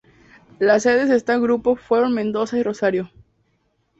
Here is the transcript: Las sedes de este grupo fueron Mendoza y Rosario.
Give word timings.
Las 0.57 0.81
sedes 0.81 1.09
de 1.09 1.15
este 1.17 1.37
grupo 1.39 1.75
fueron 1.75 2.15
Mendoza 2.15 2.57
y 2.57 2.63
Rosario. 2.63 3.11